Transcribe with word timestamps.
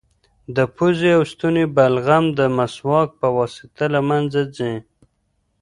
د 0.55 0.57
پوزې 0.75 1.09
او 1.17 1.23
ستوني 1.31 1.65
بلغم 1.75 2.25
د 2.39 2.41
مسواک 2.57 3.09
په 3.19 3.27
واسطه 3.37 3.85
له 3.93 4.01
منځه 4.09 4.41
ځي. 4.55 4.73